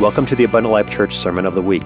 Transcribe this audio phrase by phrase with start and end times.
[0.00, 1.84] Welcome to the Abundant Life Church Sermon of the Week.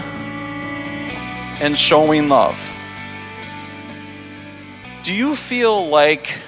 [1.61, 2.59] and showing love.
[5.05, 6.39] Do you feel like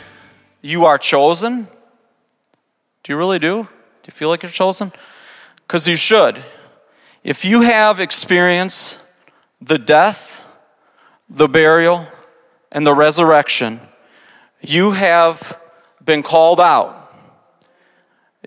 [0.60, 1.68] you are chosen?
[3.04, 3.62] Do you really do?
[3.62, 3.68] Do
[4.06, 4.90] you feel like you're chosen?
[5.68, 6.42] Because you should.
[7.22, 9.02] If you have experienced
[9.62, 10.44] the death,
[11.29, 12.07] the burial,
[12.72, 13.80] and the resurrection,
[14.61, 15.58] you have
[16.04, 16.98] been called out.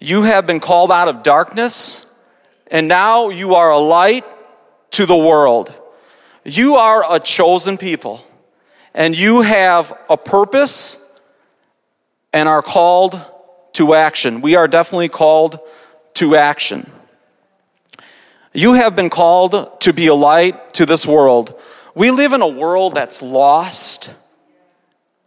[0.01, 2.05] You have been called out of darkness,
[2.67, 4.25] and now you are a light
[4.91, 5.73] to the world.
[6.43, 8.25] You are a chosen people,
[8.93, 11.01] and you have a purpose
[12.33, 13.23] and are called
[13.73, 14.41] to action.
[14.41, 15.59] We are definitely called
[16.15, 16.91] to action.
[18.55, 21.59] You have been called to be a light to this world.
[21.93, 24.13] We live in a world that's lost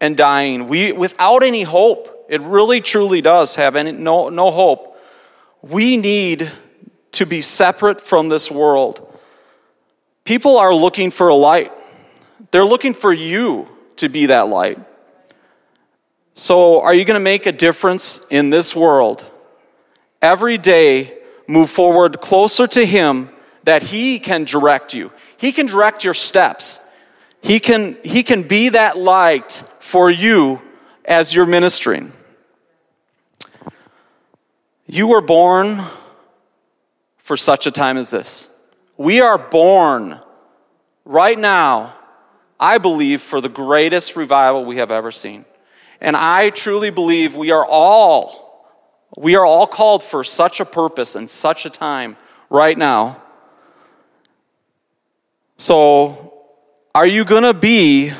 [0.00, 0.66] and dying.
[0.66, 4.98] We, without any hope, it really truly does have any, no, no hope.
[5.60, 6.50] We need
[7.12, 9.06] to be separate from this world.
[10.24, 11.70] People are looking for a light,
[12.50, 14.78] they're looking for you to be that light.
[16.32, 19.26] So, are you going to make a difference in this world?
[20.22, 21.17] Every day,
[21.48, 23.30] move forward closer to Him
[23.64, 25.10] that He can direct you.
[25.36, 26.86] He can direct your steps.
[27.40, 30.60] He can, he can be that light for you
[31.04, 32.12] as you're ministering.
[34.86, 35.84] You were born
[37.18, 38.48] for such a time as this.
[38.96, 40.18] We are born
[41.04, 41.94] right now,
[42.58, 45.44] I believe, for the greatest revival we have ever seen.
[46.00, 48.47] And I truly believe we are all
[49.18, 52.16] we are all called for such a purpose and such a time
[52.50, 53.20] right now.
[55.56, 56.34] So,
[56.94, 58.12] are you going to be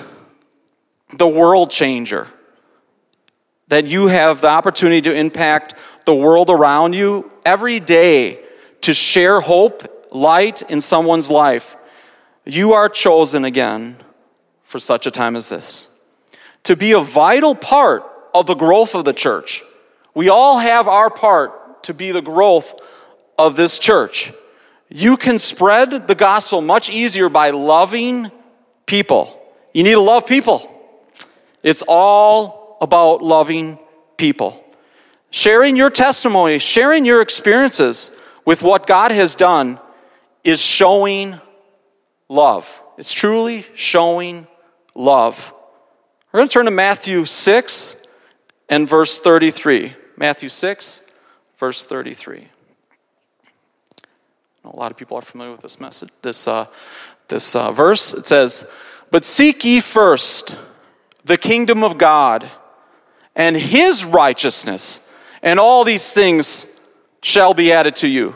[1.17, 2.27] the world changer?
[3.69, 5.75] That you have the opportunity to impact
[6.05, 8.41] the world around you every day
[8.81, 11.77] to share hope, light in someone's life.
[12.45, 13.99] You are chosen again
[14.65, 15.95] for such a time as this.
[16.65, 18.03] To be a vital part
[18.35, 19.63] of the growth of the church.
[20.19, 22.75] We all have our part to be the growth
[23.39, 24.33] of this church.
[24.89, 28.33] You can spread the gospel much easier by loving
[28.85, 29.41] people.
[29.73, 30.69] You need to love people.
[31.63, 33.79] It's all about loving
[34.17, 34.61] people.
[35.31, 39.79] Sharing your testimony, sharing your experiences with what God has done
[40.43, 41.41] is showing
[42.29, 42.83] love.
[42.97, 44.49] It's truly showing
[44.97, 45.55] love.
[46.33, 48.05] We're going to turn to Matthew 6
[48.69, 49.95] and verse 33.
[50.19, 51.03] Matthew 6,
[51.59, 52.49] verse 33.
[54.65, 56.67] A lot of people are familiar with this message, this, uh,
[57.29, 58.15] this uh, verse.
[58.15, 58.69] It says,
[59.13, 60.57] But seek ye first
[61.25, 62.51] the kingdom of God
[63.37, 65.09] and his righteousness,
[65.41, 66.81] and all these things
[67.23, 68.35] shall be added to you.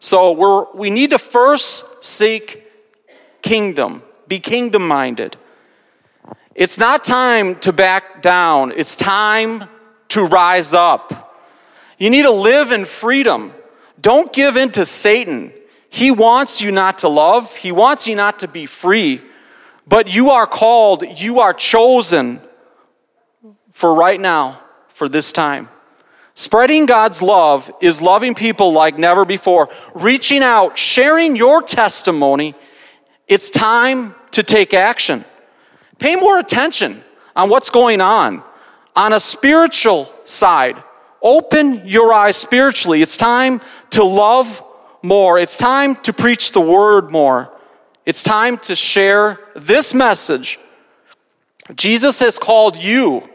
[0.00, 2.64] So we're, we need to first seek
[3.42, 5.36] kingdom, be kingdom minded.
[6.56, 9.68] It's not time to back down, it's time
[10.12, 11.34] to rise up.
[11.98, 13.52] You need to live in freedom.
[14.00, 15.52] Don't give in to Satan.
[15.88, 19.22] He wants you not to love, he wants you not to be free.
[19.86, 22.40] But you are called, you are chosen
[23.72, 25.68] for right now, for this time.
[26.34, 32.54] Spreading God's love is loving people like never before, reaching out, sharing your testimony.
[33.28, 35.24] It's time to take action.
[35.98, 37.02] Pay more attention
[37.36, 38.42] on what's going on
[38.94, 40.82] on a spiritual side.
[41.22, 43.02] Open your eyes spiritually.
[43.02, 43.60] It's time
[43.90, 44.62] to love
[45.02, 45.38] more.
[45.38, 47.52] It's time to preach the word more.
[48.04, 50.58] It's time to share this message.
[51.74, 53.28] Jesus has called you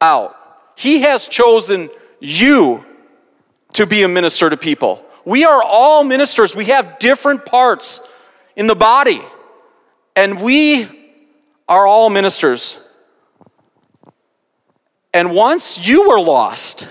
[0.00, 0.36] out.
[0.76, 1.90] He has chosen
[2.20, 2.84] you
[3.74, 5.04] to be a minister to people.
[5.24, 6.56] We are all ministers.
[6.56, 8.08] We have different parts
[8.56, 9.20] in the body,
[10.16, 10.88] and we
[11.68, 12.87] are all ministers.
[15.18, 16.86] And once you were lost,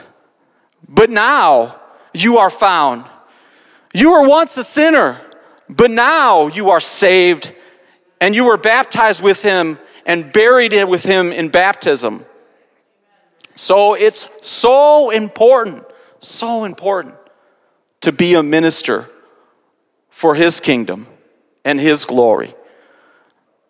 [0.85, 1.79] but now
[2.13, 3.05] you are found.
[3.93, 5.21] You were once a sinner,
[5.69, 7.53] but now you are saved,
[8.19, 12.25] and you were baptized with him and buried with him in baptism.
[13.55, 15.85] So it's so important,
[16.19, 17.15] so important
[18.01, 19.07] to be a minister
[20.09, 21.07] for his kingdom
[21.63, 22.53] and his glory.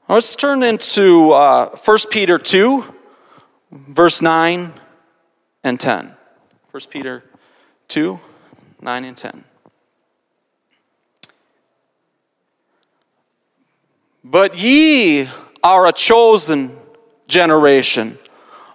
[0.09, 2.95] Let's turn into uh, 1 Peter 2
[3.71, 4.73] verse 9
[5.63, 6.13] and 10.
[6.71, 7.23] 1 Peter
[7.87, 8.19] 2
[8.79, 9.43] 9 and 10.
[14.23, 15.27] But ye
[15.63, 16.77] are a chosen
[17.27, 18.17] generation,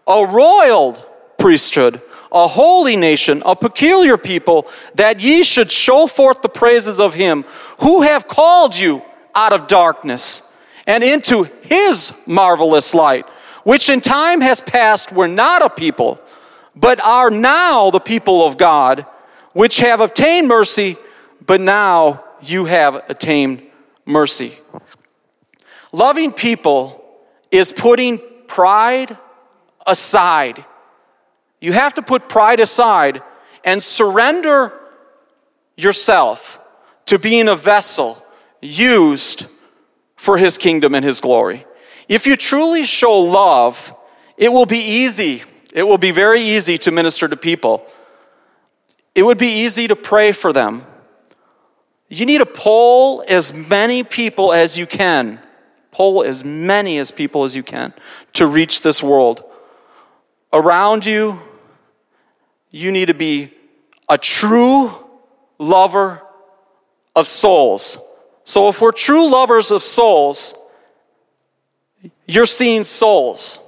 [0.06, 0.94] a royal
[1.38, 2.00] priesthood,
[2.32, 7.44] a holy nation, a peculiar people, that ye should show forth the praises of him
[7.80, 9.02] who have called you
[9.34, 10.54] out of darkness
[10.86, 13.26] and into his marvelous light,
[13.64, 16.20] which in time has past were not a people,
[16.74, 19.06] but are now the people of God,
[19.52, 20.96] which have obtained mercy,
[21.44, 23.62] but now you have attained
[24.04, 24.52] mercy.
[25.92, 27.04] Loving people
[27.50, 29.16] is putting pride
[29.86, 30.64] aside.
[31.60, 33.22] You have to put pride aside
[33.64, 34.72] and surrender
[35.76, 36.60] yourself
[37.06, 38.22] to being a vessel
[38.60, 39.46] used
[40.16, 41.66] for His kingdom and His glory.
[42.12, 43.94] If you truly show love,
[44.36, 45.42] it will be easy.
[45.72, 47.86] It will be very easy to minister to people.
[49.14, 50.82] It would be easy to pray for them.
[52.08, 55.40] You need to pull as many people as you can
[55.92, 57.92] Pull as many as people as you can
[58.32, 59.44] to reach this world.
[60.52, 61.38] Around you,
[62.70, 63.52] you need to be
[64.08, 64.90] a true
[65.58, 66.22] lover
[67.14, 67.98] of souls.
[68.44, 70.58] So, if we're true lovers of souls,
[72.26, 73.58] you're seeing souls.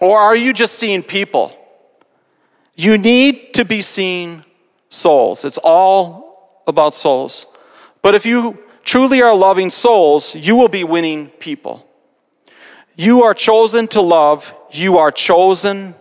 [0.00, 1.56] Or are you just seeing people?
[2.76, 4.44] You need to be seeing
[4.88, 5.44] souls.
[5.44, 7.46] It's all about souls.
[8.02, 11.86] But if you truly are loving souls, you will be winning people.
[12.96, 15.94] You are chosen to love, you are chosen,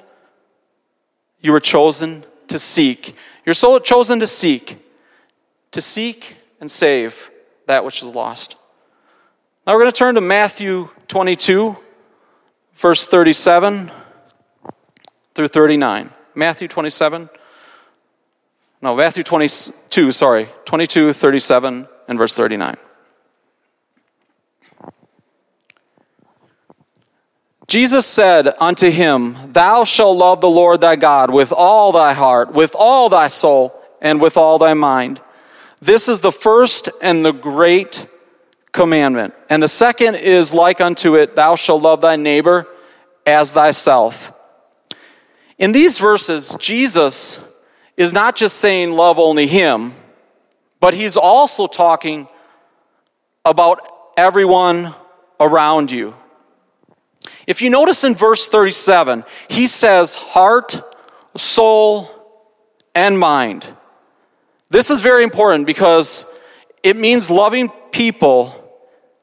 [1.41, 3.15] you are chosen to seek.
[3.45, 4.77] You're so chosen to seek,
[5.71, 7.31] to seek and save
[7.65, 8.55] that which is lost.
[9.65, 11.77] Now we're going to turn to Matthew 22,
[12.73, 13.91] verse 37
[15.35, 16.09] through 39.
[16.33, 17.29] Matthew 27.
[18.81, 22.77] No, Matthew 22, sorry, 22, 37 and verse 39.
[27.67, 32.53] Jesus said unto him, Thou shalt love the Lord thy God with all thy heart,
[32.53, 35.21] with all thy soul, and with all thy mind.
[35.79, 38.07] This is the first and the great
[38.73, 39.33] commandment.
[39.49, 42.67] And the second is like unto it, Thou shalt love thy neighbor
[43.25, 44.33] as thyself.
[45.57, 47.47] In these verses, Jesus
[47.95, 49.93] is not just saying love only him,
[50.81, 52.27] but he's also talking
[53.45, 53.87] about
[54.17, 54.93] everyone
[55.39, 56.15] around you.
[57.45, 60.81] If you notice in verse 37, he says heart,
[61.35, 62.09] soul,
[62.95, 63.65] and mind.
[64.69, 66.25] This is very important because
[66.81, 68.62] it means loving people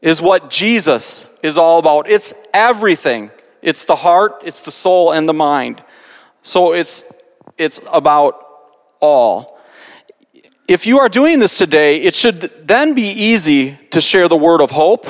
[0.02, 2.08] is what Jesus is all about.
[2.08, 3.30] It's everything.
[3.62, 5.82] It's the heart, it's the soul, and the mind.
[6.42, 7.12] So it's,
[7.58, 8.46] it's about
[9.00, 9.58] all.
[10.66, 14.60] If you are doing this today, it should then be easy to share the word
[14.60, 15.06] of hope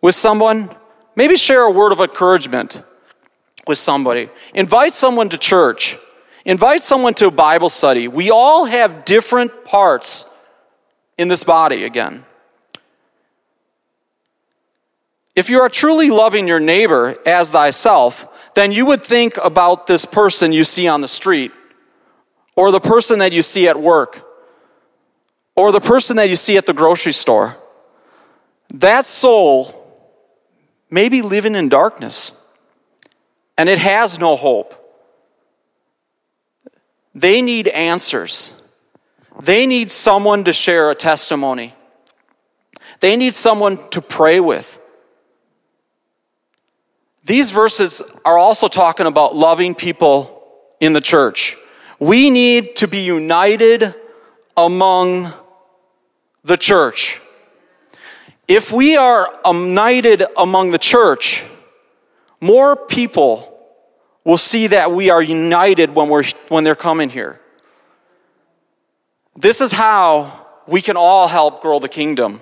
[0.00, 0.74] with someone.
[1.14, 2.82] Maybe share a word of encouragement
[3.66, 4.30] with somebody.
[4.54, 5.96] Invite someone to church.
[6.44, 8.08] Invite someone to a Bible study.
[8.08, 10.36] We all have different parts
[11.16, 12.24] in this body again.
[15.34, 20.04] If you are truly loving your neighbor as thyself, then you would think about this
[20.04, 21.52] person you see on the street
[22.54, 24.28] or the person that you see at work
[25.56, 27.56] or the person that you see at the grocery store,
[28.74, 29.78] that soul
[30.90, 32.38] may be living in darkness
[33.56, 34.78] and it has no hope.
[37.14, 38.58] They need answers.
[39.42, 41.74] They need someone to share a testimony.
[43.00, 44.78] They need someone to pray with.
[47.24, 50.42] These verses are also talking about loving people
[50.80, 51.56] in the church.
[51.98, 53.94] We need to be united
[54.56, 55.32] among
[56.42, 57.20] the church.
[58.48, 61.44] If we are united among the church,
[62.40, 63.48] more people
[64.24, 67.40] will see that we are united when, we're, when they're coming here.
[69.36, 72.40] This is how we can all help grow the kingdom.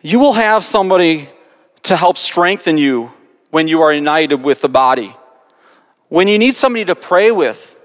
[0.00, 1.28] You will have somebody
[1.84, 3.12] to help strengthen you
[3.50, 5.14] when you are united with the body.
[6.08, 7.76] When you need somebody to pray with,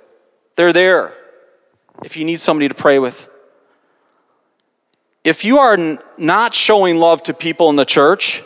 [0.56, 1.13] they're there.
[2.03, 3.29] If you need somebody to pray with,
[5.24, 5.77] if you are
[6.18, 8.41] not showing love to people in the church,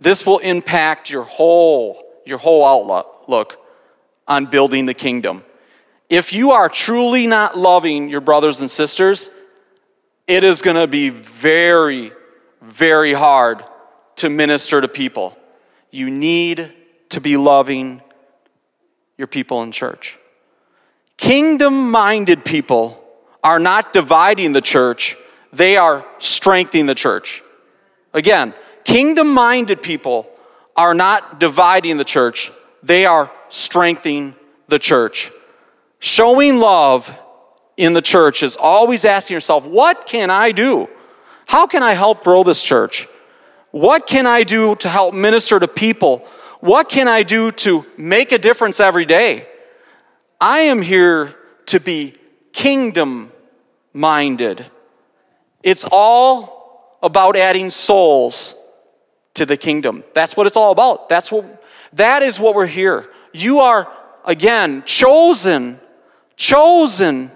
[0.00, 3.58] this will impact your whole your whole outlook
[4.26, 5.44] on building the kingdom.
[6.08, 9.28] If you are truly not loving your brothers and sisters,
[10.26, 12.12] it is going to be very
[12.62, 13.62] very hard
[14.24, 15.36] to minister to people.
[15.90, 16.72] You need
[17.10, 18.00] to be loving
[19.18, 20.18] your people in church.
[21.18, 23.04] Kingdom minded people
[23.42, 25.14] are not dividing the church,
[25.52, 27.42] they are strengthening the church.
[28.14, 30.26] Again, kingdom minded people
[30.74, 32.50] are not dividing the church,
[32.82, 34.34] they are strengthening
[34.68, 35.30] the church.
[35.98, 37.12] Showing love
[37.76, 40.88] in the church is always asking yourself, what can I do?
[41.46, 43.06] How can I help grow this church?
[43.74, 46.18] What can I do to help minister to people?
[46.60, 49.48] What can I do to make a difference every day?
[50.40, 51.34] I am here
[51.66, 52.14] to be
[52.52, 53.32] kingdom
[53.92, 54.64] minded.
[55.64, 58.54] It's all about adding souls
[59.34, 60.04] to the kingdom.
[60.14, 61.08] That's what it's all about.
[61.08, 61.60] That's what
[61.94, 63.10] that is what we're here.
[63.32, 63.92] You are
[64.24, 65.80] again chosen
[66.36, 67.32] chosen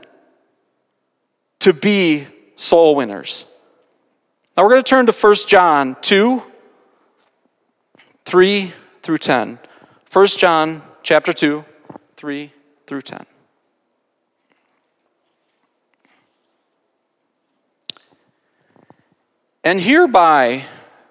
[1.58, 3.44] to be soul winners.
[4.58, 6.42] Now we're going to turn to 1 John 2
[8.24, 8.72] 3
[9.02, 9.56] through 10.
[10.12, 11.64] 1 John chapter 2
[12.16, 12.52] 3
[12.84, 13.24] through 10.
[19.62, 20.64] And hereby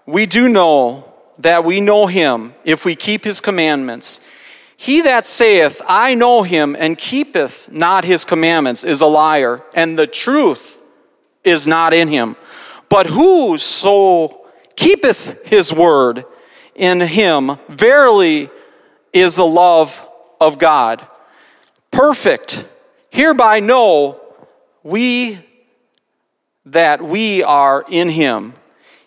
[0.06, 4.28] we do know that we know him if we keep his commandments.
[4.76, 9.98] He that saith, I know him, and keepeth not his commandments, is a liar, and
[9.98, 10.82] the truth
[11.46, 12.36] is not in him.
[12.90, 16.26] But whoso keepeth his word
[16.76, 18.50] in him, verily
[19.12, 20.08] is the love
[20.40, 21.06] of God.
[21.92, 22.66] Perfect.
[23.10, 24.22] Hereby know
[24.84, 25.40] we
[26.66, 28.54] that we are in him.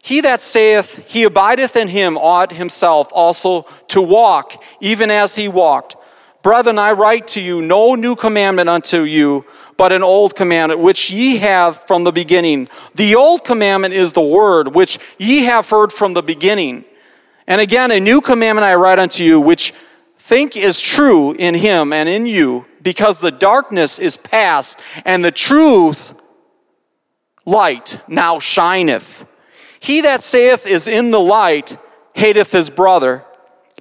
[0.02, 5.46] He that saith he abideth in him ought himself also to walk, even as he
[5.46, 5.96] walked.
[6.42, 9.44] Brethren, I write to you no new commandment unto you,
[9.80, 12.68] but an old commandment which ye have from the beginning.
[12.96, 16.84] The old commandment is the word which ye have heard from the beginning.
[17.46, 19.72] And again, a new commandment I write unto you, which
[20.18, 25.30] think is true in him and in you, because the darkness is past, and the
[25.30, 26.12] truth
[27.46, 29.24] light now shineth.
[29.78, 31.78] He that saith is in the light
[32.12, 33.24] hateth his brother,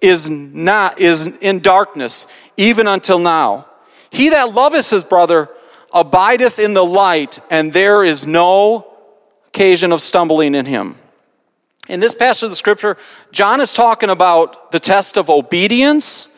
[0.01, 2.25] is not is in darkness,
[2.55, 3.67] even until now.
[4.11, 5.49] He that loveth his brother
[5.93, 8.93] abideth in the light, and there is no
[9.47, 10.95] occasion of stumbling in him.
[11.87, 12.97] In this passage of the scripture,
[13.31, 16.35] John is talking about the test of obedience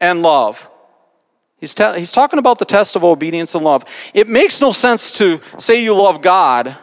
[0.00, 0.70] and love.
[1.58, 3.84] He's, he's talking about the test of obedience and love.
[4.14, 6.76] It makes no sense to say you love God,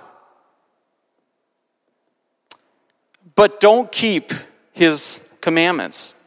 [3.33, 4.31] but don't keep
[4.73, 6.23] his commandments.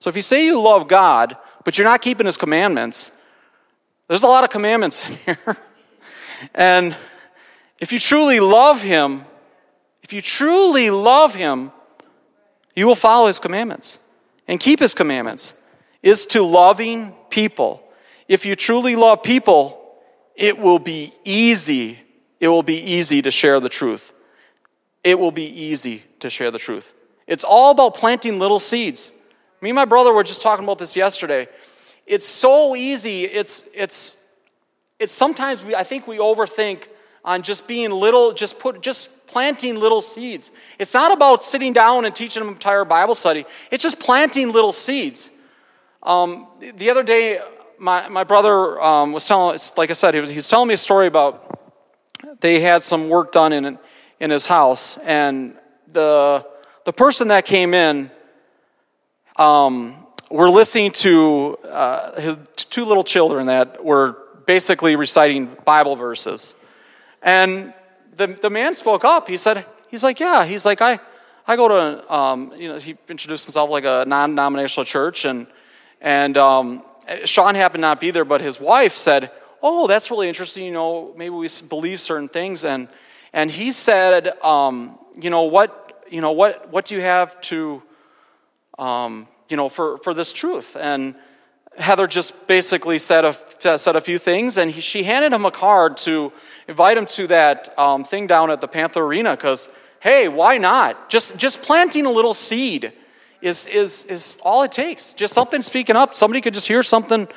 [0.00, 3.12] So if you say you love God, but you're not keeping his commandments,
[4.08, 5.56] there's a lot of commandments in here.
[6.54, 6.96] and
[7.80, 9.24] if you truly love him,
[10.02, 11.72] if you truly love him,
[12.76, 13.98] you will follow his commandments
[14.48, 15.60] and keep his commandments.
[16.02, 17.84] Is to loving people
[18.28, 19.80] if you truly love people,
[20.34, 21.98] it will be easy.
[22.40, 24.12] It will be easy to share the truth.
[25.02, 26.94] It will be easy to share the truth.
[27.26, 29.12] It's all about planting little seeds.
[29.60, 31.46] Me and my brother were just talking about this yesterday.
[32.06, 33.24] It's so easy.
[33.24, 34.18] It's it's
[34.98, 36.88] it's sometimes we I think we overthink
[37.24, 40.52] on just being little, just put just planting little seeds.
[40.78, 43.46] It's not about sitting down and teaching an entire Bible study.
[43.70, 45.30] It's just planting little seeds.
[46.02, 46.46] Um,
[46.76, 47.40] the other day,
[47.78, 50.74] my, my brother um, was telling, like I said, he was, he was telling me
[50.74, 51.58] a story about
[52.40, 53.78] they had some work done in,
[54.20, 55.56] in his house, and
[55.90, 56.46] the,
[56.84, 58.10] the person that came in
[59.36, 64.16] um, were listening to uh, his two little children that were
[64.46, 66.54] basically reciting Bible verses.
[67.22, 67.72] And
[68.16, 69.28] the, the man spoke up.
[69.28, 70.98] He said, he's like, yeah, he's like, I,
[71.46, 75.46] I go to, um, you know, he introduced himself like a non-denominational church, and,
[76.00, 76.82] and um,
[77.24, 79.30] Sean happened not be there, but his wife said,
[79.62, 80.64] "Oh, that's really interesting.
[80.64, 82.88] You know, maybe we believe certain things." And
[83.32, 86.04] and he said, um, "You know what?
[86.10, 86.70] You know what?
[86.70, 87.82] What do you have to,
[88.78, 91.14] um, you know, for for this truth?" And
[91.78, 93.34] Heather just basically said a
[93.78, 96.32] said a few things, and he, she handed him a card to
[96.68, 99.68] invite him to that um, thing down at the Panther Arena because,
[100.00, 101.08] hey, why not?
[101.08, 102.92] Just just planting a little seed
[103.42, 105.12] is, is, is all it takes.
[105.12, 106.16] Just something speaking up.
[106.16, 107.28] Somebody could just hear something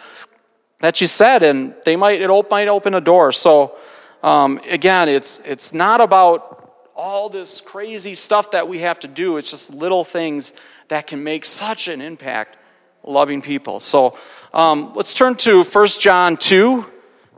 [0.79, 3.31] that you said, and they might it might open a door.
[3.31, 3.75] So
[4.23, 6.56] um, again, it's it's not about
[6.97, 9.37] all this crazy stuff that we have to do.
[9.37, 10.51] It's just little things
[10.87, 12.57] that can make such an impact,
[13.03, 13.79] loving people.
[13.79, 14.17] So
[14.51, 16.85] um, let's turn to 1 John 2,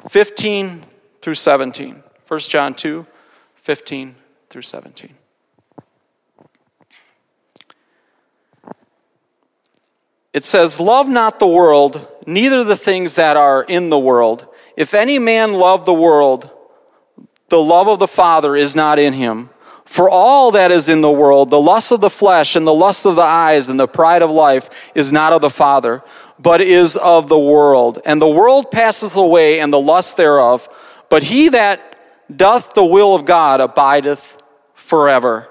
[0.07, 0.85] 15
[1.21, 2.01] through 17.
[2.25, 3.05] 1 John 2,
[3.55, 4.15] 15
[4.49, 5.13] through 17.
[10.31, 14.47] It says, Love not the world, neither the things that are in the world.
[14.77, 16.49] If any man love the world,
[17.49, 19.49] the love of the Father is not in him.
[19.85, 23.05] For all that is in the world, the lust of the flesh and the lust
[23.05, 26.03] of the eyes and the pride of life is not of the Father,
[26.37, 27.99] but is of the world.
[28.05, 30.69] And the world passeth away and the lust thereof,
[31.09, 31.99] but he that
[32.33, 34.37] doth the will of God abideth
[34.75, 35.49] forever.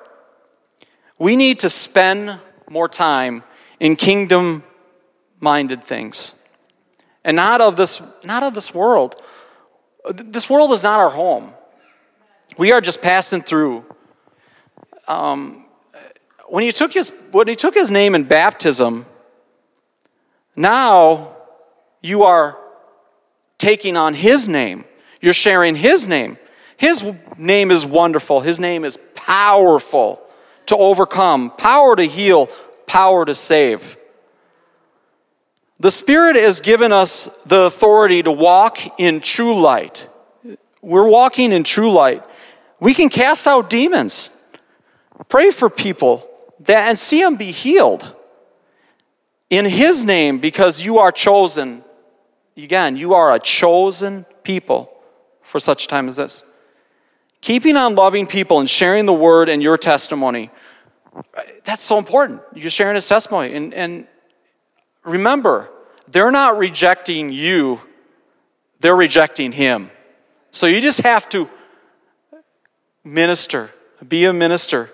[1.18, 2.38] We need to spend
[2.70, 3.42] more time
[3.80, 4.62] in kingdom
[5.40, 6.38] minded things
[7.24, 9.20] and not of this not of this world
[10.14, 11.52] this world is not our home
[12.56, 13.84] we are just passing through.
[15.06, 15.64] Um,
[16.48, 19.04] when he took his when he took his name in baptism
[20.58, 21.36] now
[22.02, 22.58] you are
[23.58, 24.84] taking on his name.
[25.20, 26.36] You're sharing his name.
[26.76, 27.04] His
[27.38, 28.40] name is wonderful.
[28.40, 30.20] His name is powerful
[30.66, 32.48] to overcome power to heal
[32.88, 33.96] power to save.
[35.78, 40.08] The Spirit has given us the authority to walk in true light.
[40.82, 42.24] We're walking in true light.
[42.80, 44.36] We can cast out demons,
[45.28, 46.28] pray for people
[46.60, 48.14] that, and see them be healed
[49.50, 51.82] in His name because you are chosen.
[52.56, 54.92] Again, you are a chosen people
[55.42, 56.44] for such a time as this.
[57.40, 60.50] Keeping on loving people and sharing the word and your testimony,
[61.64, 62.42] that's so important.
[62.54, 63.54] You're sharing his testimony.
[63.54, 64.06] And, and
[65.04, 65.70] remember,
[66.08, 67.80] they're not rejecting you,
[68.80, 69.90] they're rejecting him.
[70.50, 71.48] So you just have to
[73.04, 73.70] minister,
[74.06, 74.90] be a minister,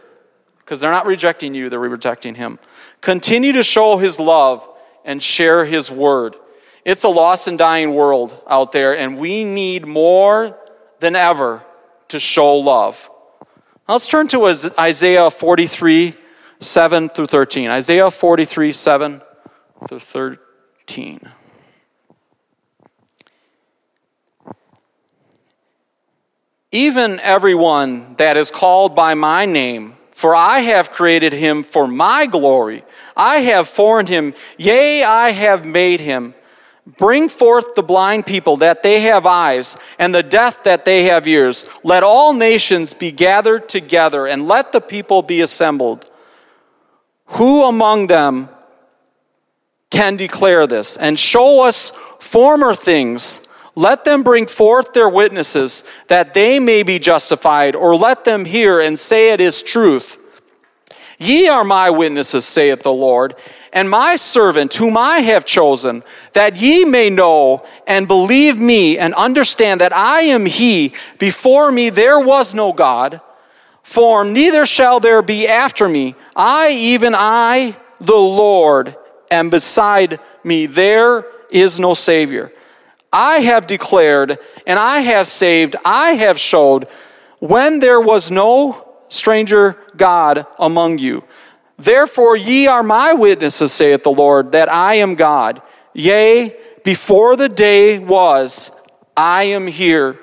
[0.58, 2.58] because they're not rejecting you, they're rejecting him.
[3.00, 4.66] Continue to show his love
[5.04, 6.36] and share his word.
[6.84, 10.58] It's a lost and dying world out there, and we need more
[11.00, 11.64] than ever
[12.08, 13.10] to show love.
[13.88, 14.44] let's turn to
[14.78, 16.14] Isaiah 43,
[16.60, 17.70] 7 through 13.
[17.70, 19.22] Isaiah 43, 7
[19.88, 21.20] through 13.
[26.74, 32.26] Even everyone that is called by my name, for I have created him for my
[32.26, 32.82] glory.
[33.16, 36.34] I have formed him, yea, I have made him.
[36.98, 41.28] Bring forth the blind people that they have eyes, and the deaf that they have
[41.28, 41.64] ears.
[41.84, 46.10] Let all nations be gathered together, and let the people be assembled.
[47.26, 48.48] Who among them
[49.90, 53.46] can declare this and show us former things?
[53.74, 58.80] Let them bring forth their witnesses, that they may be justified, or let them hear
[58.80, 60.18] and say it is truth.
[61.18, 63.34] Ye are my witnesses, saith the Lord,
[63.72, 69.14] and my servant whom I have chosen, that ye may know and believe me and
[69.14, 70.92] understand that I am he.
[71.18, 73.20] Before me there was no God,
[73.82, 76.14] form, neither shall there be after me.
[76.36, 78.96] I, even I, the Lord,
[79.30, 82.52] and beside me there is no Savior.
[83.14, 86.88] I have declared and I have saved, I have showed
[87.38, 91.22] when there was no stranger God among you.
[91.78, 95.62] Therefore, ye are my witnesses, saith the Lord, that I am God.
[95.92, 98.72] Yea, before the day was,
[99.16, 100.18] I am here.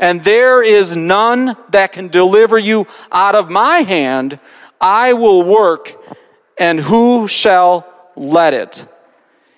[0.00, 4.40] And there is none that can deliver you out of my hand.
[4.80, 5.96] I will work,
[6.58, 8.86] and who shall let it?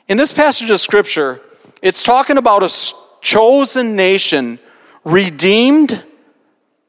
[0.08, 1.40] In this passage of scripture,
[1.86, 4.58] it's talking about a chosen nation
[5.04, 6.02] redeemed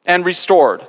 [0.07, 0.81] and restored.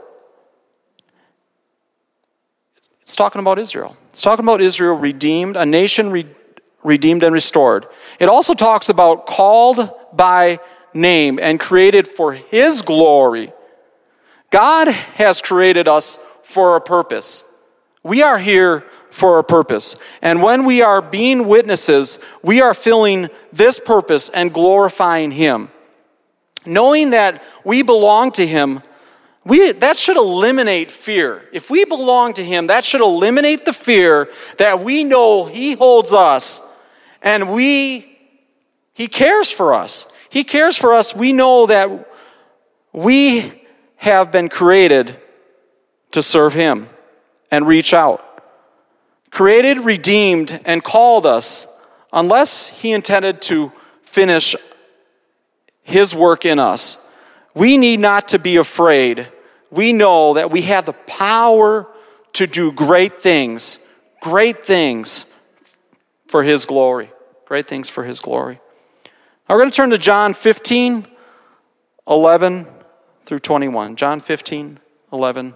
[3.03, 3.99] It's talking about Israel.
[4.09, 6.25] It's talking about Israel redeemed, a nation re-
[6.83, 7.85] redeemed and restored.
[8.19, 10.61] It also talks about called by
[10.95, 13.53] name and created for His glory.
[14.51, 17.45] God has created us for a purpose.
[18.03, 18.85] We are here
[19.19, 20.01] for a purpose.
[20.23, 25.71] And when we are being witnesses, we are filling this purpose and glorifying Him.
[26.65, 28.83] Knowing that we belong to Him
[29.49, 31.49] we, that should eliminate fear.
[31.55, 36.13] If we belong to Him, that should eliminate the fear that we know He holds
[36.13, 36.61] us
[37.23, 38.19] and we,
[38.93, 40.13] He cares for us.
[40.29, 41.17] He cares for us.
[41.17, 42.11] We know that
[42.93, 43.65] we
[43.97, 45.19] have been created
[46.11, 46.87] to serve Him
[47.51, 48.23] and reach out.
[49.39, 51.73] Created, redeemed, and called us
[52.13, 53.71] unless He intended to
[54.03, 54.57] finish
[55.85, 57.09] His work in us.
[57.55, 59.29] We need not to be afraid
[59.71, 61.87] we know that we have the power
[62.33, 63.87] to do great things,
[64.23, 65.33] great things
[66.27, 67.13] for His glory.
[67.47, 68.61] Great things for His glory.
[69.49, 71.07] Now we're going to turn to John 15,
[72.09, 72.67] 11
[73.23, 73.95] through 21.
[73.95, 74.81] John 15,
[75.13, 75.55] 11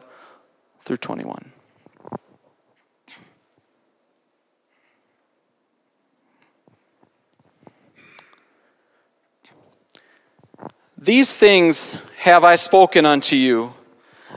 [0.83, 1.53] through 21.
[11.03, 13.75] These things have I spoken unto you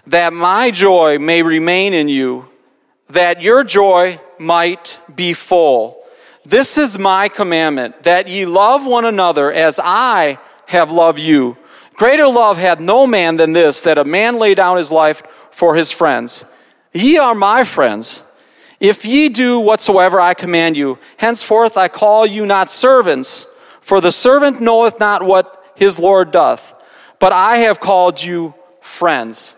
[0.08, 2.50] that my joy may remain in you,
[3.08, 6.04] that your joy might be full.
[6.44, 11.56] This is my commandment, that ye love one another as I have loved you.
[11.94, 15.76] Greater love hath no man than this, that a man lay down his life for
[15.76, 16.52] his friends.
[16.94, 18.24] Ye are my friends.
[18.80, 24.12] If ye do whatsoever I command you, henceforth I call you not servants, for the
[24.12, 26.74] servant knoweth not what his Lord doth,
[27.20, 29.56] but I have called you friends.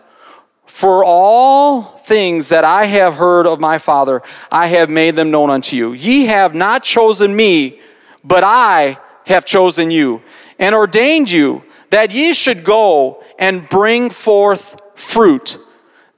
[0.66, 5.50] For all things that I have heard of my Father, I have made them known
[5.50, 5.92] unto you.
[5.92, 7.80] Ye have not chosen me,
[8.22, 10.22] but I have chosen you,
[10.58, 15.58] and ordained you that ye should go and bring forth fruit,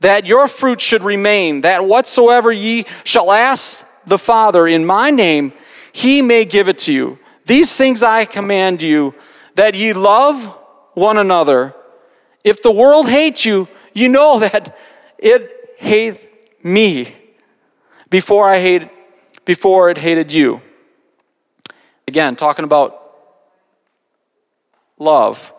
[0.01, 5.53] that your fruit should remain, that whatsoever ye shall ask the Father in my name,
[5.93, 7.19] he may give it to you.
[7.47, 9.15] These things I command you,
[9.61, 10.43] that ye love
[10.95, 11.75] one another.
[12.43, 14.75] If the world hates you, you know that
[15.19, 16.27] it hated
[16.63, 17.15] me
[18.09, 18.89] before I hated
[19.45, 20.63] before it hated you.
[22.09, 22.99] Again, talking about
[24.99, 25.53] love.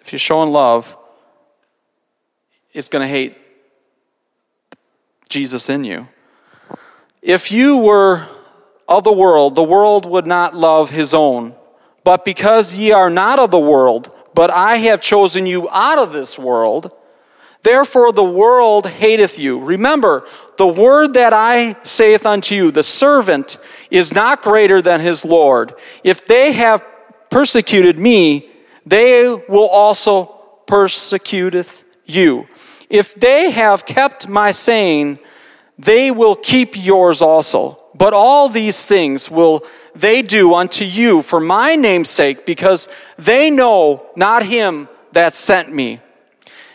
[0.00, 0.96] If you're showing love,
[2.72, 3.36] it's going to hate
[5.28, 6.08] Jesus in you.
[7.20, 8.26] If you were
[8.88, 11.54] of the world, the world would not love his own.
[12.04, 16.12] But because ye are not of the world, but I have chosen you out of
[16.12, 16.90] this world,
[17.62, 19.60] therefore the world hateth you.
[19.60, 23.58] Remember, the word that I saith unto you, the servant
[23.90, 25.74] is not greater than his Lord.
[26.02, 26.84] If they have
[27.30, 28.50] persecuted me,
[28.84, 30.24] they will also
[30.66, 32.48] persecuteth you.
[32.90, 35.18] If they have kept my saying,
[35.78, 37.78] they will keep yours also.
[37.94, 43.50] But all these things will they do unto you for my name's sake, because they
[43.50, 46.00] know not him that sent me.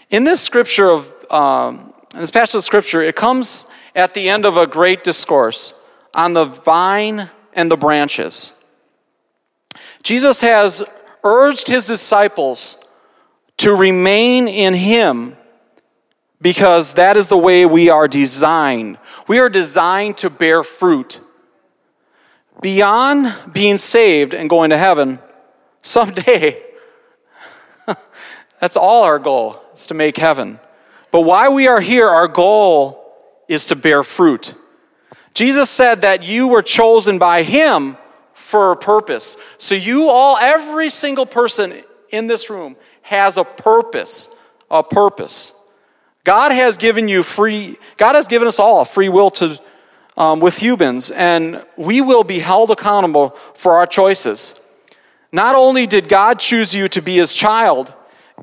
[0.09, 4.43] In this scripture of um, in this passage of scripture, it comes at the end
[4.45, 5.79] of a great discourse
[6.15, 8.65] on the vine and the branches.
[10.01, 10.83] Jesus has
[11.23, 12.83] urged his disciples
[13.57, 15.36] to remain in him
[16.41, 18.97] because that is the way we are designed.
[19.27, 21.21] We are designed to bear fruit.
[22.61, 25.19] Beyond being saved and going to heaven,
[25.81, 26.61] someday,
[28.59, 30.59] that's all our goal, is to make heaven.
[31.11, 33.15] But while we are here, our goal
[33.47, 34.53] is to bear fruit.
[35.33, 37.95] Jesus said that you were chosen by him
[38.33, 39.37] for a purpose.
[39.57, 44.35] So you all, every single person in this room has a purpose,
[44.69, 45.56] a purpose.
[46.27, 49.57] God has given you free, God has given us all free will to,
[50.17, 54.59] um, with humans, and we will be held accountable for our choices.
[55.31, 57.93] Not only did God choose you to be his child,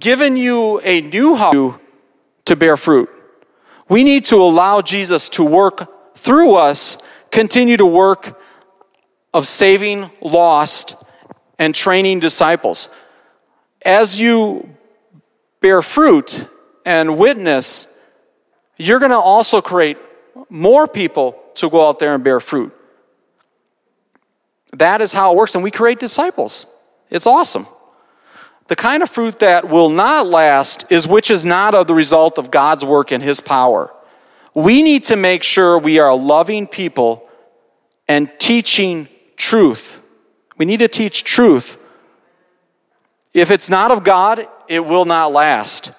[0.01, 1.79] given you a new heart
[2.47, 3.11] to bear fruit.
[3.91, 6.97] We need to allow Jesus to work through us,
[7.31, 8.41] continue to work
[9.35, 11.05] of saving lost
[11.59, 12.89] and training disciples.
[13.85, 14.75] As you
[15.61, 16.49] bear fruit,
[16.85, 17.99] and witness,
[18.77, 19.99] you're going to also create
[20.49, 22.73] more people to go out there and bear fruit.
[24.73, 26.67] That is how it works, and we create disciples.
[27.11, 27.67] It's awesome.
[28.67, 32.39] The kind of fruit that will not last is which is not of the result
[32.39, 33.93] of God's work and His power.
[34.55, 37.29] We need to make sure we are loving people
[38.09, 40.03] and teaching truth.
[40.57, 41.77] We need to teach truth.
[43.33, 45.93] If it's not of God, it will not last.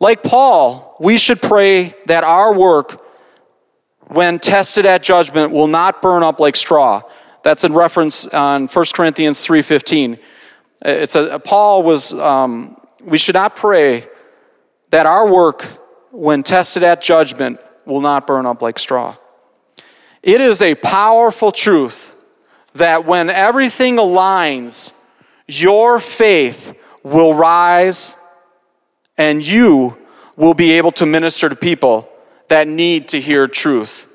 [0.00, 3.04] Like Paul, we should pray that our work,
[4.08, 7.02] when tested at judgment, will not burn up like straw.
[7.42, 10.18] That's in reference on 1 Corinthians 3.15.
[10.82, 14.08] It's a, Paul was, um, we should not pray
[14.90, 15.62] that our work,
[16.10, 19.16] when tested at judgment, will not burn up like straw.
[20.22, 22.16] It is a powerful truth
[22.74, 24.94] that when everything aligns,
[25.46, 28.16] your faith will rise
[29.16, 29.96] and you
[30.36, 32.08] will be able to minister to people
[32.48, 34.08] that need to hear truth.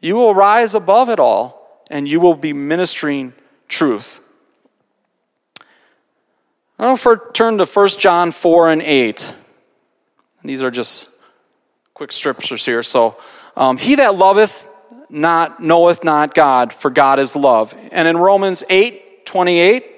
[0.00, 3.32] You will rise above it all and you will be ministering
[3.68, 4.20] truth.
[6.78, 9.34] I don't know if turn to 1 John 4 and 8.
[10.44, 11.10] These are just
[11.94, 12.84] quick scriptures here.
[12.84, 13.16] So,
[13.56, 14.68] um, he that loveth
[15.10, 17.74] not knoweth not God, for God is love.
[17.90, 19.97] And in Romans 8 28,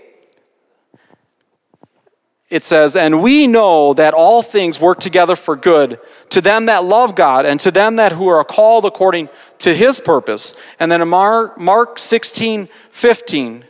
[2.51, 6.85] it says, And we know that all things work together for good to them that
[6.85, 10.61] love God and to them that who are called according to his purpose.
[10.81, 13.65] And then in Mark, Mark 16, 15,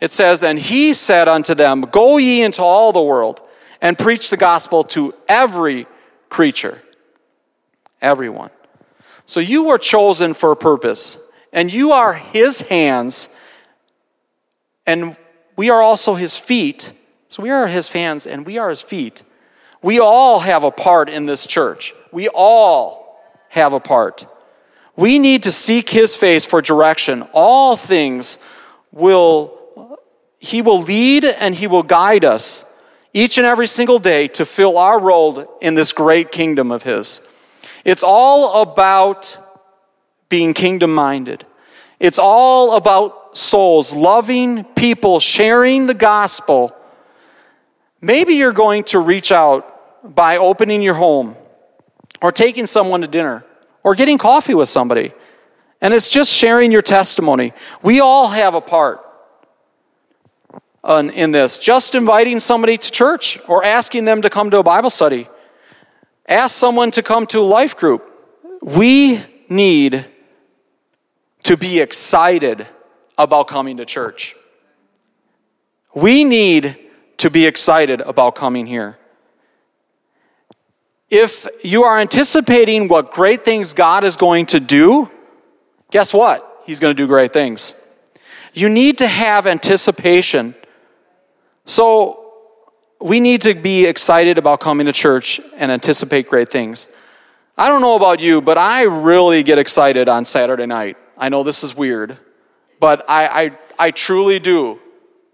[0.00, 3.40] it says, And he said unto them, Go ye into all the world
[3.80, 5.86] and preach the gospel to every
[6.28, 6.82] creature.
[8.02, 8.50] Everyone.
[9.26, 13.36] So you were chosen for a purpose, and you are His hands,
[14.86, 15.16] and
[15.56, 16.92] we are also His feet.
[17.28, 19.22] So we are His hands, and we are His feet.
[19.82, 21.94] We all have a part in this church.
[22.10, 24.26] We all have a part.
[24.96, 27.22] We need to seek His face for direction.
[27.32, 28.44] All things
[28.92, 29.98] will,
[30.40, 32.64] He will lead and He will guide us
[33.12, 37.28] each and every single day to fill our role in this great kingdom of His.
[37.84, 39.38] It's all about
[40.28, 41.44] being kingdom minded.
[42.00, 46.74] It's all about souls, loving people, sharing the gospel.
[48.00, 51.36] Maybe you're going to reach out by opening your home
[52.22, 53.44] or taking someone to dinner
[53.82, 55.12] or getting coffee with somebody.
[55.80, 57.52] And it's just sharing your testimony.
[57.82, 59.04] We all have a part
[60.84, 61.58] in this.
[61.58, 65.28] Just inviting somebody to church or asking them to come to a Bible study.
[66.26, 68.04] Ask someone to come to a life group.
[68.62, 70.04] We need
[71.44, 72.66] to be excited
[73.16, 74.34] about coming to church.
[75.94, 76.76] We need
[77.18, 78.98] to be excited about coming here.
[81.10, 85.10] If you are anticipating what great things God is going to do,
[85.90, 86.62] guess what?
[86.66, 87.74] He's going to do great things.
[88.52, 90.54] You need to have anticipation.
[91.64, 92.24] So,
[93.00, 96.88] we need to be excited about coming to church and anticipate great things.
[97.56, 100.96] I don't know about you, but I really get excited on Saturday night.
[101.16, 102.18] I know this is weird,
[102.80, 104.80] but I, I, I truly do.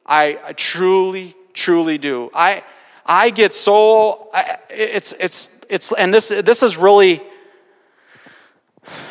[0.07, 2.31] I, I truly, truly do.
[2.35, 2.65] I,
[3.07, 7.23] I get so, I, it's, it's, it's, and this, this is really,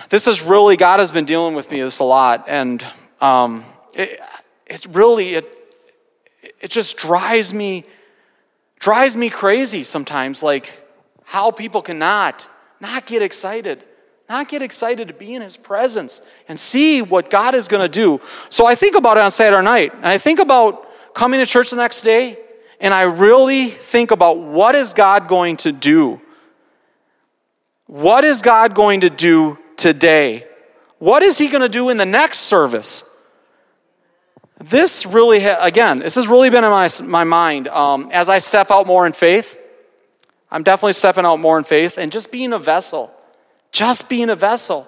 [0.10, 2.86] this is really, God has been dealing with me this a lot, and
[3.22, 4.20] um, it,
[4.68, 5.58] it's really, it,
[6.60, 7.84] it just drives me
[8.80, 10.78] drives me crazy sometimes, like
[11.24, 12.50] how people cannot
[12.82, 13.82] not get excited,
[14.28, 17.88] not get excited to be in His presence and see what God is going to
[17.88, 18.20] do.
[18.50, 20.83] So I think about it on Saturday night, and I think about
[21.14, 22.38] coming to church the next day,
[22.80, 26.20] and I really think about what is God going to do?
[27.88, 30.48] What is God going to do today?
[31.00, 33.14] What is He going to do in the next service?
[34.64, 37.68] this really, ha- again, this has really been in my, my mind.
[37.68, 39.58] Um, as I step out more in faith,
[40.50, 43.12] I'm definitely stepping out more in faith and just being a vessel.
[43.72, 44.88] Just being a vessel.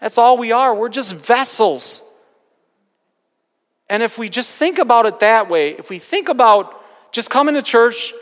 [0.00, 0.74] That's all we are.
[0.74, 2.05] We're just vessels.
[3.88, 6.74] And if we just think about it that way, if we think about
[7.12, 8.12] just coming to church,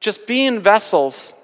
[0.00, 1.34] just being vessels,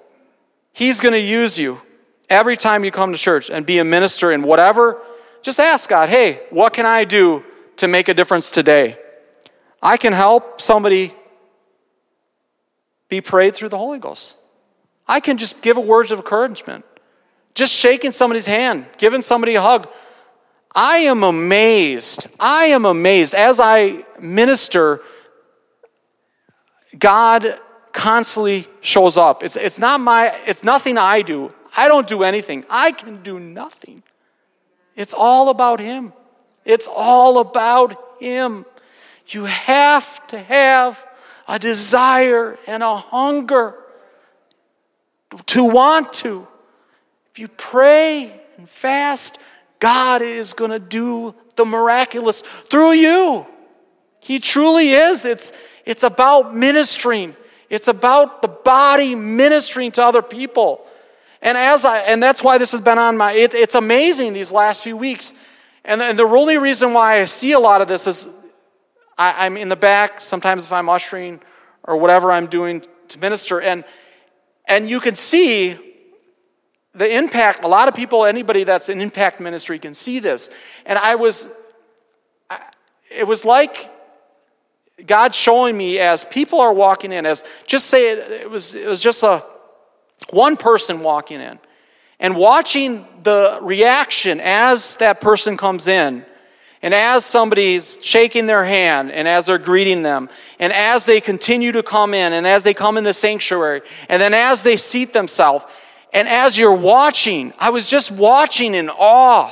[0.71, 1.81] He's going to use you
[2.29, 5.01] every time you come to church and be a minister in whatever.
[5.41, 7.43] Just ask God, hey, what can I do
[7.79, 8.97] to make a difference today.
[9.81, 11.13] I can help somebody
[13.07, 14.35] be prayed through the Holy Ghost.
[15.07, 16.83] I can just give a words of encouragement.
[17.55, 19.87] Just shaking somebody's hand, giving somebody a hug.
[20.75, 22.27] I am amazed.
[22.39, 23.33] I am amazed.
[23.33, 25.01] As I minister,
[26.97, 27.59] God
[27.91, 29.43] constantly shows up.
[29.43, 31.51] It's, it's not my, it's nothing I do.
[31.75, 32.65] I don't do anything.
[32.69, 34.03] I can do nothing.
[34.95, 36.13] It's all about Him.
[36.65, 38.65] It's all about Him.
[39.27, 41.03] You have to have
[41.47, 43.75] a desire and a hunger
[45.47, 46.47] to want to.
[47.31, 49.39] If you pray and fast,
[49.79, 53.45] God is going to do the miraculous through you.
[54.19, 55.25] He truly is.
[55.25, 55.53] It's,
[55.85, 57.35] it's about ministering.
[57.69, 60.85] It's about the body ministering to other people.
[61.41, 64.51] And as I and that's why this has been on my it, it's amazing these
[64.51, 65.33] last few weeks
[65.85, 68.27] and and the only reason why I see a lot of this is
[69.19, 71.41] I, I'm in the back, sometimes if I'm ushering
[71.83, 73.83] or whatever I'm doing to minister, and,
[74.67, 75.77] and you can see
[76.99, 77.63] the impact.
[77.63, 80.49] A lot of people, anybody that's in impact ministry can see this.
[80.85, 81.49] And I was,
[83.09, 83.89] it was like
[85.07, 89.01] God showing me as people are walking in, as just say it, was, it was
[89.01, 89.45] just a
[90.31, 91.57] one person walking in
[92.19, 96.25] and watching the reaction as that person comes in
[96.81, 101.71] and as somebody's shaking their hand and as they're greeting them and as they continue
[101.71, 105.13] to come in and as they come in the sanctuary and then as they seat
[105.13, 105.63] themselves
[106.13, 109.51] and as you're watching i was just watching in awe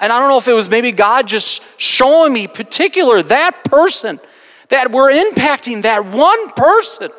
[0.00, 4.18] and i don't know if it was maybe god just showing me particular that person
[4.68, 7.10] that we're impacting that one person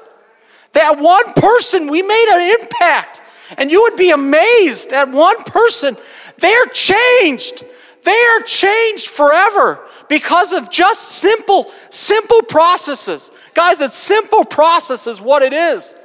[0.73, 3.21] that one person we made an impact
[3.57, 5.97] and you would be amazed at one person.
[6.37, 7.63] They're changed.
[8.03, 13.31] They are changed forever because of just simple, simple processes.
[13.53, 15.95] Guys, it's simple processes what it is.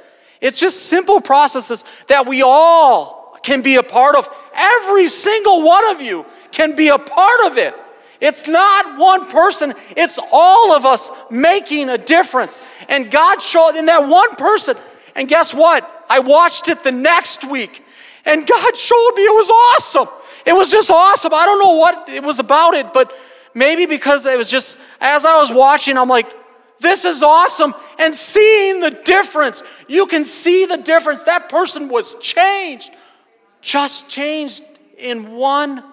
[0.45, 4.29] It's just simple processes that we all can be a part of.
[4.53, 7.73] Every single one of you can be a part of it.
[8.21, 12.61] It's not one person, it's all of us making a difference.
[12.89, 14.77] And God showed in that one person.
[15.15, 16.05] And guess what?
[16.09, 17.83] I watched it the next week,
[18.23, 20.07] and God showed me it was awesome.
[20.45, 21.33] It was just awesome.
[21.33, 23.11] I don't know what it was about it, but
[23.55, 26.31] maybe because it was just, as I was watching, I'm like,
[26.79, 27.73] this is awesome.
[27.99, 31.23] And seeing the difference, you can see the difference.
[31.23, 32.91] That person was changed,
[33.61, 34.63] just changed
[34.97, 35.83] in one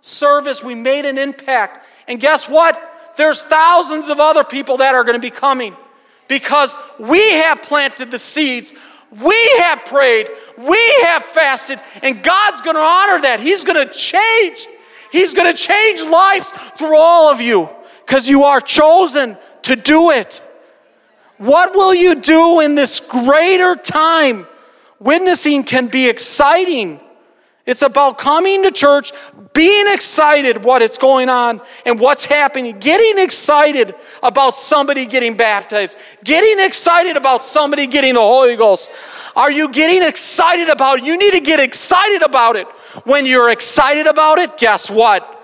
[0.00, 0.62] service.
[0.62, 1.86] We made an impact.
[2.08, 2.80] And guess what?
[3.16, 5.76] There's thousands of other people that are going to be coming
[6.28, 8.72] because we have planted the seeds.
[9.10, 13.40] We have prayed, we have fasted, and God's going to honor that.
[13.40, 14.68] He's going to change.
[15.10, 17.68] He's going to change lives through all of you
[18.06, 20.42] because you are chosen to do it.
[21.38, 24.46] What will you do in this greater time?
[24.98, 27.00] Witnessing can be exciting.
[27.66, 29.12] It's about coming to church,
[29.54, 35.98] being excited what is going on and what's happening, getting excited about somebody getting baptized,
[36.24, 38.90] getting excited about somebody getting the Holy Ghost.
[39.36, 41.04] Are you getting excited about it?
[41.04, 42.66] You need to get excited about it.
[43.04, 45.39] When you're excited about it, guess what?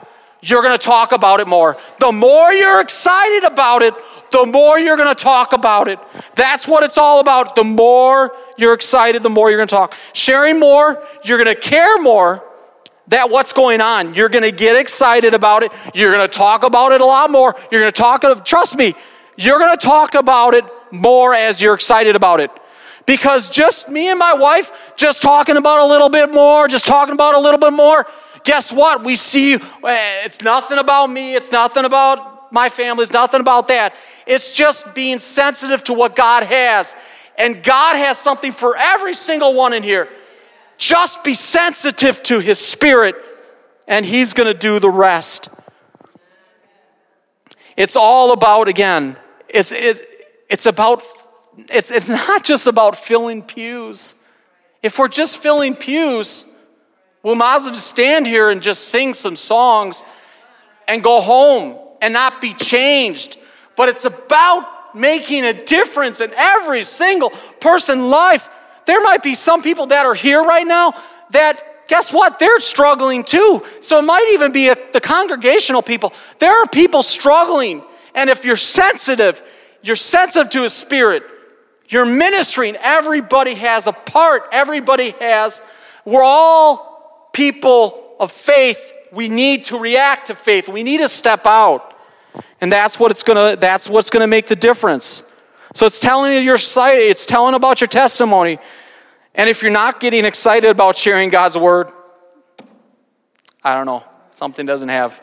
[0.48, 1.76] You're going to talk about it more.
[1.98, 3.94] The more you're excited about it,
[4.30, 5.98] the more you're going to talk about it.
[6.35, 7.56] That's what it's all about.
[7.56, 9.94] The more you're excited, the more you're going to talk.
[10.12, 12.44] Sharing more, you're going to care more
[13.09, 14.14] that what's going on.
[14.14, 15.72] You're going to get excited about it.
[15.94, 17.54] You're going to talk about it a lot more.
[17.70, 18.94] You're going to talk, trust me,
[19.37, 22.50] you're going to talk about it more as you're excited about it.
[23.04, 27.14] Because just me and my wife, just talking about a little bit more, just talking
[27.14, 28.06] about a little bit more,
[28.46, 29.04] guess what?
[29.04, 29.59] We see eh,
[30.24, 33.94] it's nothing about me, it's nothing about my family, it's nothing about that.
[34.26, 36.96] It's just being sensitive to what God has.
[37.38, 40.09] And God has something for every single one in here.
[40.78, 43.16] Just be sensitive to His Spirit,
[43.87, 45.50] and He's going to do the rest.
[47.76, 49.16] It's all about, again,
[49.48, 50.06] it's, it,
[50.48, 51.02] it's about,
[51.68, 54.14] it's, it's not just about filling pews.
[54.82, 56.45] If we're just filling pews,
[57.26, 60.04] we might as well just stand here and just sing some songs
[60.86, 63.36] and go home and not be changed.
[63.74, 68.48] But it's about making a difference in every single person's life.
[68.86, 70.94] There might be some people that are here right now
[71.30, 72.38] that, guess what?
[72.38, 73.60] They're struggling too.
[73.80, 76.12] So it might even be the congregational people.
[76.38, 77.82] There are people struggling.
[78.14, 79.42] And if you're sensitive,
[79.82, 81.24] you're sensitive to a spirit,
[81.88, 82.76] you're ministering.
[82.76, 85.60] Everybody has a part, everybody has.
[86.04, 86.95] We're all
[87.37, 88.96] people of faith.
[89.12, 91.92] We need to react to faith, we need to step out.
[92.61, 95.33] And that's what it's gonna, that's what's gonna make the difference.
[95.75, 98.59] So it's telling you your sight, it's telling about your testimony.
[99.35, 101.90] And if you're not getting excited about sharing God's word,
[103.62, 104.03] I don't know,
[104.35, 105.20] something doesn't have.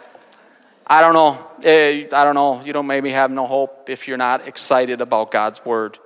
[0.85, 1.47] I don't know.
[1.63, 2.61] Eh, I don't know.
[2.63, 5.97] You don't maybe have no hope if you're not excited about God's word.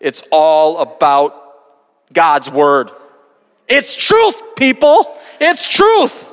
[0.00, 2.90] It's all about God's word.
[3.68, 5.16] It's truth, people.
[5.40, 6.30] It's truth.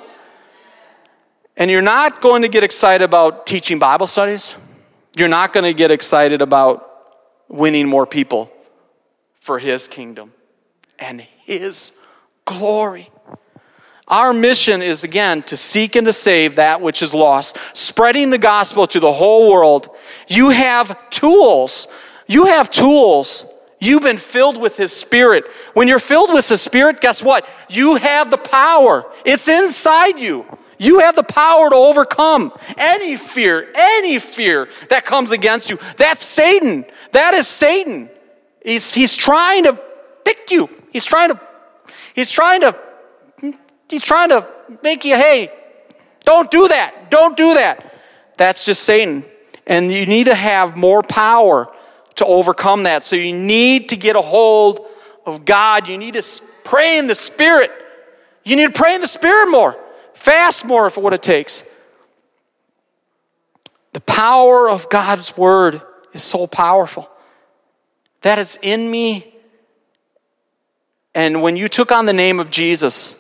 [1.58, 4.56] And you're not going to get excited about teaching Bible studies.
[5.15, 6.88] You're not going to get excited about
[7.48, 8.52] winning more people
[9.39, 10.34] for His kingdom
[10.98, 11.94] and His
[12.46, 13.10] glory.
[14.08, 18.38] Our mission is again to seek and to save that which is lost, spreading the
[18.38, 19.89] gospel to the whole world.
[20.28, 21.88] You have tools.
[22.28, 23.50] You have tools.
[23.82, 25.46] You've been filled with His Spirit.
[25.74, 27.50] When you're filled with the Spirit, guess what?
[27.67, 29.12] You have the power.
[29.26, 30.46] It's inside you.
[30.78, 35.80] You have the power to overcome any fear, any fear that comes against you.
[35.98, 36.86] That's Satan.
[37.12, 38.10] That is Satan.
[38.63, 39.80] He's, he's trying to
[40.26, 40.70] pick you.
[40.94, 41.39] He's trying to,
[42.13, 42.76] he's trying to,
[43.89, 44.48] he's trying to
[44.84, 45.52] make you, hey,
[46.24, 47.10] don't do that.
[47.10, 47.96] Don't do that.
[48.38, 49.26] That's just Satan.
[49.65, 51.73] And you need to have more power
[52.15, 53.03] to overcome that.
[53.03, 54.85] So you need to get a hold
[55.25, 55.87] of God.
[55.87, 56.23] You need to
[56.63, 57.71] pray in the Spirit.
[58.43, 59.77] You need to pray in the Spirit more.
[60.13, 61.69] Fast more for what it takes.
[63.93, 65.81] The power of God's word
[66.13, 67.09] is so powerful.
[68.21, 69.33] That is in me.
[71.13, 73.17] And when you took on the name of Jesus,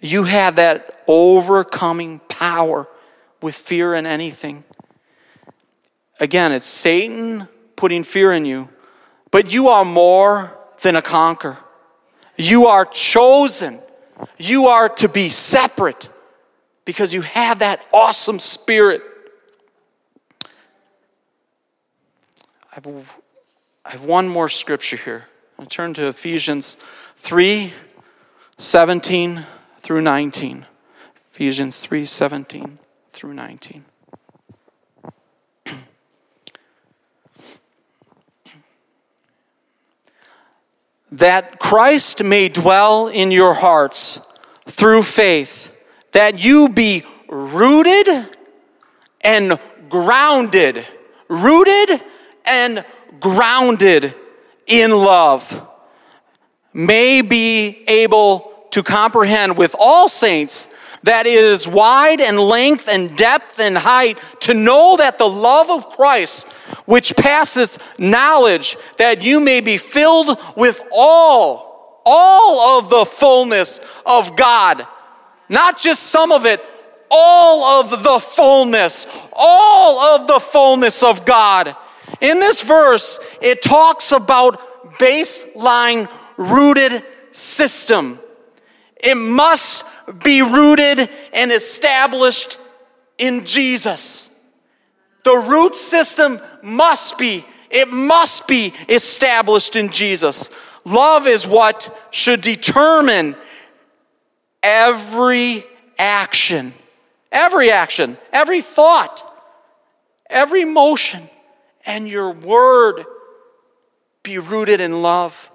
[0.00, 2.86] you had that overcoming power
[3.40, 4.64] with fear in anything.
[6.20, 7.48] Again, it's Satan
[7.78, 8.68] putting fear in you,
[9.30, 11.56] but you are more than a conqueror.
[12.36, 13.80] You are chosen
[14.38, 16.08] you are to be separate
[16.84, 19.02] because you have that awesome spirit.
[22.70, 22.86] I have,
[23.84, 25.26] I have one more scripture here.
[25.58, 26.76] I'll turn to Ephesians
[27.16, 27.72] 3
[28.56, 29.46] 17
[29.78, 30.66] through 19.
[31.32, 32.78] Ephesians 3 17
[33.10, 33.84] through 19.
[41.12, 45.70] That Christ may dwell in your hearts through faith,
[46.12, 48.36] that you be rooted
[49.22, 50.86] and grounded,
[51.28, 52.02] rooted
[52.44, 52.84] and
[53.20, 54.14] grounded
[54.66, 55.66] in love,
[56.72, 60.68] may be able to comprehend with all saints
[61.02, 65.90] that is wide and length and depth and height to know that the love of
[65.90, 66.52] Christ
[66.84, 74.36] which passeth knowledge, that you may be filled with all, all of the fullness of
[74.36, 74.86] God.
[75.48, 76.64] Not just some of it,
[77.10, 81.76] all of the fullness, all of the fullness of God.
[82.20, 88.18] In this verse, it talks about baseline rooted system.
[88.96, 92.58] It must be rooted and established
[93.18, 94.30] in Jesus.
[95.24, 100.50] The root system must be, it must be established in Jesus.
[100.84, 103.36] Love is what should determine
[104.62, 105.64] every
[105.98, 106.72] action,
[107.30, 109.22] every action, every thought,
[110.30, 111.28] every motion,
[111.84, 113.04] and your word
[114.22, 115.50] be rooted in love.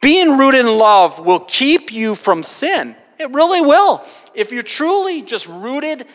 [0.00, 2.94] Being rooted in love will keep you from sin.
[3.18, 4.04] It really will.
[4.34, 6.06] If you're truly just rooted,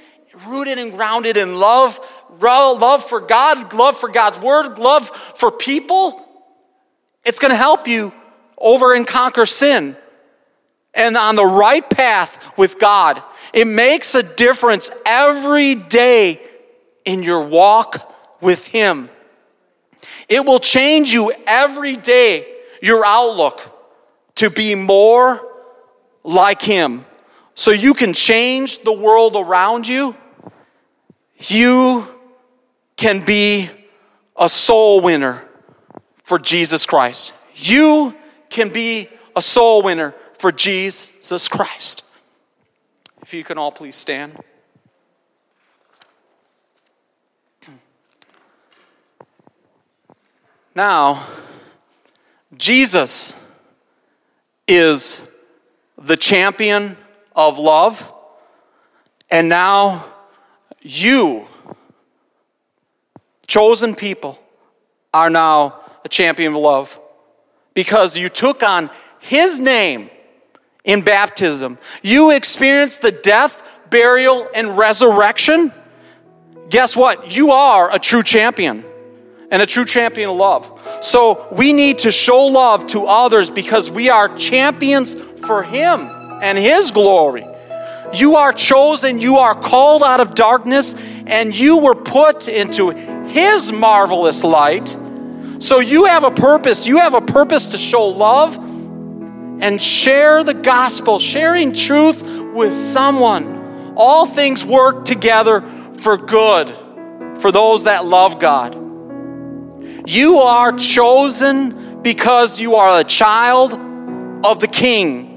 [0.48, 2.00] rooted and grounded in love,
[2.40, 6.28] love for God, love for God's word, love for people,
[7.26, 8.14] it's going to help you
[8.58, 9.96] over and conquer sin.
[10.94, 13.22] And on the right path with God,
[13.54, 16.42] it makes a difference every day
[17.06, 19.10] in your walk with Him.
[20.28, 22.48] It will change you every day,
[22.82, 23.62] your outlook,
[24.36, 25.51] to be more
[26.24, 27.06] like Him.
[27.56, 30.16] So you can change the world around you.
[31.40, 32.08] You
[32.96, 33.70] can be
[34.38, 35.44] a soul winner
[36.24, 37.34] for Jesus Christ.
[37.56, 38.16] You
[38.50, 42.04] can be a soul winner for Jesus Christ.
[43.22, 44.38] If you can all please stand.
[50.74, 51.28] Now,
[52.56, 53.38] Jesus
[54.68, 55.30] is
[56.02, 56.98] the champion
[57.36, 58.14] of love,
[59.30, 60.06] and now
[60.82, 61.46] you
[63.48, 64.40] chosen people
[65.14, 67.00] are now a champion of love
[67.74, 68.90] because you took on
[69.20, 70.10] his name
[70.84, 71.78] in baptism.
[72.02, 75.72] You experienced the death, burial, and resurrection.
[76.70, 77.36] Guess what?
[77.36, 78.86] You are a true champion
[79.52, 80.80] and a true champion of love.
[81.02, 85.16] So we need to show love to others because we are champions
[85.52, 86.08] for him
[86.42, 87.46] and his glory.
[88.14, 90.96] You are chosen, you are called out of darkness,
[91.28, 92.92] and you were put into
[93.28, 94.96] his marvelous light.
[95.60, 96.88] So you have a purpose.
[96.88, 98.56] You have a purpose to show love
[99.62, 102.24] and share the gospel, sharing truth
[102.54, 103.94] with someone.
[103.98, 105.60] All things work together
[105.96, 106.74] for good
[107.42, 108.76] for those that love God.
[110.08, 113.74] You are chosen because you are a child
[114.46, 115.31] of the King.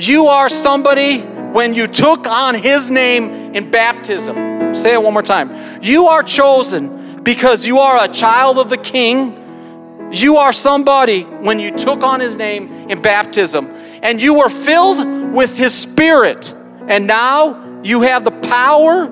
[0.00, 4.74] You are somebody when you took on his name in baptism.
[4.74, 5.50] Say it one more time.
[5.82, 10.08] You are chosen because you are a child of the King.
[10.10, 13.66] You are somebody when you took on his name in baptism
[14.02, 16.54] and you were filled with his spirit.
[16.88, 19.06] And now you have the power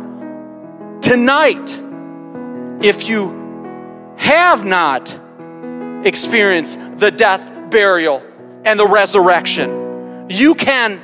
[1.02, 1.78] tonight,
[2.82, 5.18] if you have not
[6.04, 8.22] experienced the death, burial,
[8.64, 9.77] and the resurrection,
[10.30, 11.02] you can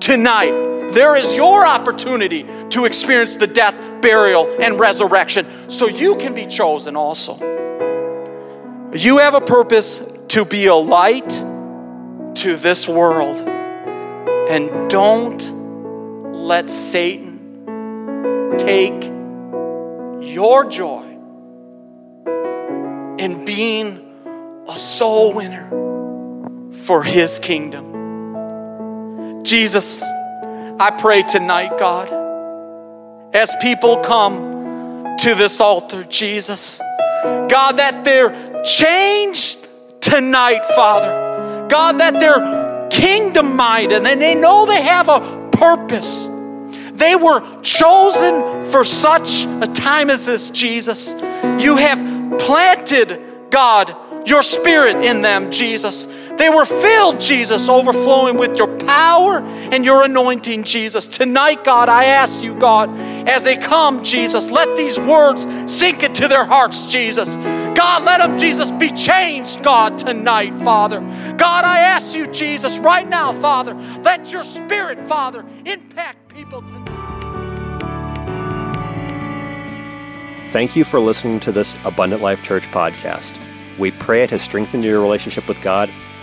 [0.00, 6.34] tonight there is your opportunity to experience the death, burial, and resurrection so you can
[6.34, 7.36] be chosen also.
[8.92, 13.48] You have a purpose to be a light to this world.
[14.48, 15.40] And don't
[16.32, 19.02] let Satan take
[20.20, 21.02] your joy
[23.18, 25.70] in being a soul winner
[26.82, 27.93] for his kingdom.
[29.44, 30.02] Jesus
[30.78, 32.08] I pray tonight, God,
[33.32, 36.80] as people come to this altar, Jesus,
[37.22, 39.68] God, that they're changed
[40.00, 41.68] tonight, Father.
[41.68, 46.26] God, that they're kingdom minded and they know they have a purpose.
[46.92, 51.14] They were chosen for such a time as this, Jesus.
[51.62, 53.94] You have planted, God,
[54.26, 56.06] your spirit in them, Jesus,
[56.36, 61.06] They were filled, Jesus, overflowing with your power and your anointing, Jesus.
[61.06, 62.90] Tonight, God, I ask you, God,
[63.28, 67.36] as they come, Jesus, let these words sink into their hearts, Jesus.
[67.36, 71.00] God, let them, Jesus, be changed, God, tonight, Father.
[71.36, 76.90] God, I ask you, Jesus, right now, Father, let your spirit, Father, impact people tonight.
[80.46, 83.36] Thank you for listening to this Abundant Life Church podcast.
[83.78, 85.90] We pray it has strengthened your relationship with God